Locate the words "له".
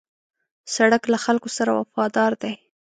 1.13-1.17